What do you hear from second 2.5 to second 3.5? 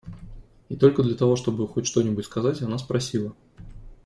она спросила: